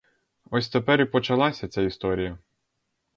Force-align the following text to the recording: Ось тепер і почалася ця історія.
Ось 0.51 0.69
тепер 0.75 1.01
і 1.05 1.05
почалася 1.15 1.67
ця 1.67 1.81
історія. 1.91 2.35